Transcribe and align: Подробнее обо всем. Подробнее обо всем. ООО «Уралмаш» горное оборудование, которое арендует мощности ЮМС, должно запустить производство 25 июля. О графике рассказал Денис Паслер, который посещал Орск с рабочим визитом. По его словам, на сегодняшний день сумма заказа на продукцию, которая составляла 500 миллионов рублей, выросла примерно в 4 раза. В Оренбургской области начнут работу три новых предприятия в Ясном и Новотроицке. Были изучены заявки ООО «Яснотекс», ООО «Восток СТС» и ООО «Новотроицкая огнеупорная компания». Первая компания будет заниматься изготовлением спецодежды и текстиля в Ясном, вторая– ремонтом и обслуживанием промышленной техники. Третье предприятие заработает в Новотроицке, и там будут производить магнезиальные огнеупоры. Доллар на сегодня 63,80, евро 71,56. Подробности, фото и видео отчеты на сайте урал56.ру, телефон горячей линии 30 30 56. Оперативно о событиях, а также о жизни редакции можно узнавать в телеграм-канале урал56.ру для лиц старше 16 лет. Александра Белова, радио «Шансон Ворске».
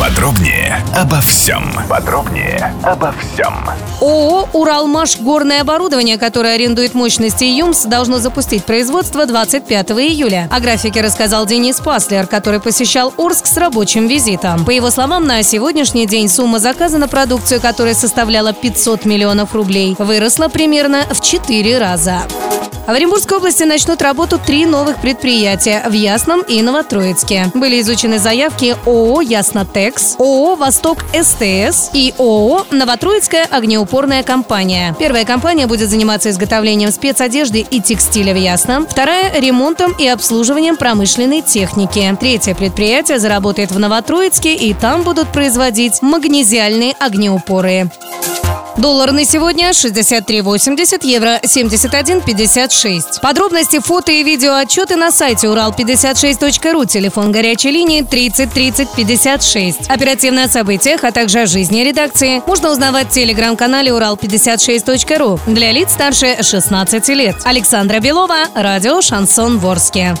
Подробнее 0.00 0.82
обо 0.96 1.20
всем. 1.20 1.74
Подробнее 1.86 2.74
обо 2.82 3.12
всем. 3.12 3.54
ООО 4.00 4.48
«Уралмаш» 4.54 5.18
горное 5.18 5.60
оборудование, 5.60 6.16
которое 6.16 6.54
арендует 6.54 6.94
мощности 6.94 7.44
ЮМС, 7.44 7.84
должно 7.84 8.18
запустить 8.18 8.64
производство 8.64 9.26
25 9.26 9.90
июля. 9.90 10.48
О 10.50 10.58
графике 10.58 11.02
рассказал 11.02 11.44
Денис 11.44 11.76
Паслер, 11.80 12.26
который 12.26 12.60
посещал 12.60 13.12
Орск 13.18 13.44
с 13.44 13.58
рабочим 13.58 14.06
визитом. 14.06 14.64
По 14.64 14.70
его 14.70 14.90
словам, 14.90 15.26
на 15.26 15.42
сегодняшний 15.42 16.06
день 16.06 16.30
сумма 16.30 16.60
заказа 16.60 16.96
на 16.96 17.06
продукцию, 17.06 17.60
которая 17.60 17.94
составляла 17.94 18.54
500 18.54 19.04
миллионов 19.04 19.54
рублей, 19.54 19.94
выросла 19.98 20.48
примерно 20.48 21.04
в 21.10 21.20
4 21.20 21.78
раза. 21.78 22.22
В 22.90 22.92
Оренбургской 22.92 23.36
области 23.36 23.62
начнут 23.62 24.02
работу 24.02 24.36
три 24.44 24.66
новых 24.66 25.00
предприятия 25.00 25.84
в 25.88 25.92
Ясном 25.92 26.40
и 26.40 26.60
Новотроицке. 26.60 27.52
Были 27.54 27.80
изучены 27.82 28.18
заявки 28.18 28.74
ООО 28.84 29.20
«Яснотекс», 29.20 30.16
ООО 30.18 30.56
«Восток 30.56 31.04
СТС» 31.14 31.90
и 31.94 32.12
ООО 32.18 32.66
«Новотроицкая 32.72 33.46
огнеупорная 33.48 34.24
компания». 34.24 34.96
Первая 34.98 35.24
компания 35.24 35.68
будет 35.68 35.88
заниматься 35.88 36.30
изготовлением 36.30 36.90
спецодежды 36.90 37.60
и 37.60 37.80
текстиля 37.80 38.34
в 38.34 38.38
Ясном, 38.38 38.88
вторая– 38.88 39.32
ремонтом 39.40 39.92
и 39.96 40.08
обслуживанием 40.08 40.76
промышленной 40.76 41.42
техники. 41.42 42.16
Третье 42.18 42.56
предприятие 42.56 43.20
заработает 43.20 43.70
в 43.70 43.78
Новотроицке, 43.78 44.56
и 44.56 44.74
там 44.74 45.02
будут 45.02 45.28
производить 45.28 46.02
магнезиальные 46.02 46.94
огнеупоры. 46.98 47.88
Доллар 48.80 49.12
на 49.12 49.26
сегодня 49.26 49.70
63,80, 49.70 51.00
евро 51.02 51.38
71,56. 51.44 53.20
Подробности, 53.20 53.78
фото 53.78 54.10
и 54.10 54.22
видео 54.22 54.54
отчеты 54.54 54.96
на 54.96 55.10
сайте 55.10 55.48
урал56.ру, 55.48 56.86
телефон 56.86 57.30
горячей 57.30 57.72
линии 57.72 58.00
30 58.00 58.50
30 58.50 58.88
56. 58.96 59.90
Оперативно 59.90 60.44
о 60.44 60.48
событиях, 60.48 61.04
а 61.04 61.12
также 61.12 61.40
о 61.40 61.46
жизни 61.46 61.82
редакции 61.82 62.42
можно 62.46 62.70
узнавать 62.70 63.08
в 63.08 63.10
телеграм-канале 63.10 63.90
урал56.ру 63.90 65.38
для 65.46 65.72
лиц 65.72 65.92
старше 65.92 66.42
16 66.42 67.06
лет. 67.08 67.36
Александра 67.44 68.00
Белова, 68.00 68.44
радио 68.54 69.02
«Шансон 69.02 69.58
Ворске». 69.58 70.14